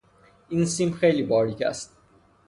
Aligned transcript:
این 0.49 0.65
سیم 0.65 0.91
خیلی 0.91 1.23
باریک 1.23 1.61
است. 1.61 1.97